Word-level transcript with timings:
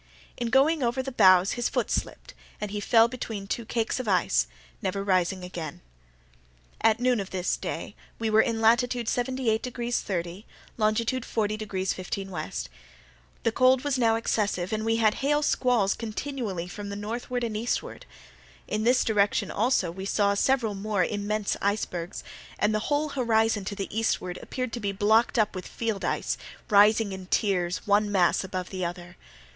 In 0.35 0.49
going 0.49 0.81
over 0.81 1.03
the 1.03 1.11
bows 1.11 1.51
his 1.51 1.69
foot 1.69 1.91
slipped, 1.91 2.33
and 2.59 2.71
he 2.71 2.79
fell 2.79 3.07
between 3.07 3.45
two 3.45 3.65
cakes 3.65 3.99
of 3.99 4.07
ice, 4.07 4.47
never 4.81 5.03
rising 5.03 5.43
again. 5.43 5.81
At 6.81 6.99
noon 6.99 7.19
of 7.19 7.29
this 7.29 7.55
day 7.55 7.93
we 8.17 8.27
were 8.27 8.41
in 8.41 8.61
latitude 8.61 9.07
78 9.07 9.61
degrees 9.61 10.01
30', 10.01 10.47
longitude 10.75 11.23
40 11.23 11.55
degrees 11.55 11.93
15' 11.93 12.31
W. 12.31 12.51
The 13.43 13.51
cold 13.51 13.83
was 13.83 13.99
now 13.99 14.15
excessive, 14.15 14.73
and 14.73 14.83
we 14.83 14.95
had 14.95 15.13
hail 15.21 15.43
squalls 15.43 15.93
continually 15.93 16.67
from 16.67 16.89
the 16.89 16.95
northward 16.95 17.43
and 17.43 17.55
eastward. 17.55 18.07
In 18.67 18.83
this 18.83 19.03
direction 19.03 19.51
also 19.51 19.91
we 19.91 20.05
saw 20.05 20.33
several 20.33 20.73
more 20.73 21.03
immense 21.05 21.55
icebergs, 21.61 22.23
and 22.57 22.73
the 22.73 22.79
whole 22.89 23.09
horizon 23.09 23.65
to 23.65 23.75
the 23.75 23.95
eastward 23.95 24.39
appeared 24.41 24.73
to 24.73 24.79
be 24.79 24.91
blocked 24.91 25.37
up 25.37 25.53
with 25.53 25.67
field 25.67 26.03
ice, 26.03 26.39
rising 26.71 27.11
in 27.11 27.27
tiers, 27.27 27.85
one 27.85 28.11
mass 28.11 28.43
above 28.43 28.71
the 28.71 28.83
other. 28.83 29.15